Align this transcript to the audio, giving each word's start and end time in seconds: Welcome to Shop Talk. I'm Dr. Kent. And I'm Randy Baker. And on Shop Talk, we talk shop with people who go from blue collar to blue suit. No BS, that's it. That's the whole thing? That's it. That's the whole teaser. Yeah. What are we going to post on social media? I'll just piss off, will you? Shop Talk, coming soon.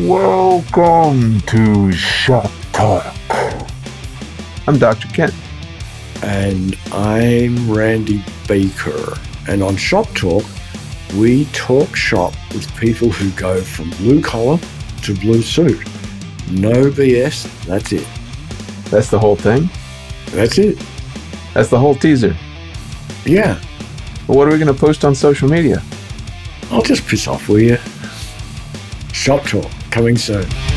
Welcome 0.00 1.40
to 1.42 1.92
Shop 1.92 2.50
Talk. 2.72 3.14
I'm 4.66 4.76
Dr. 4.76 5.06
Kent. 5.06 5.32
And 6.20 6.76
I'm 6.90 7.72
Randy 7.72 8.24
Baker. 8.48 9.14
And 9.48 9.62
on 9.62 9.76
Shop 9.76 10.08
Talk, 10.08 10.42
we 11.16 11.44
talk 11.52 11.94
shop 11.94 12.34
with 12.52 12.74
people 12.74 13.08
who 13.08 13.30
go 13.40 13.60
from 13.60 13.90
blue 13.90 14.20
collar 14.20 14.58
to 15.04 15.14
blue 15.14 15.42
suit. 15.42 15.78
No 16.50 16.90
BS, 16.90 17.64
that's 17.64 17.92
it. 17.92 18.06
That's 18.90 19.10
the 19.10 19.18
whole 19.20 19.36
thing? 19.36 19.70
That's 20.32 20.58
it. 20.58 20.76
That's 21.54 21.68
the 21.68 21.78
whole 21.78 21.94
teaser. 21.94 22.36
Yeah. 23.24 23.60
What 24.26 24.48
are 24.48 24.50
we 24.50 24.58
going 24.58 24.66
to 24.66 24.74
post 24.74 25.04
on 25.04 25.14
social 25.14 25.48
media? 25.48 25.80
I'll 26.72 26.82
just 26.82 27.06
piss 27.06 27.28
off, 27.28 27.48
will 27.48 27.60
you? 27.60 27.78
Shop 29.12 29.44
Talk, 29.44 29.70
coming 29.94 30.18
soon. 30.18 30.73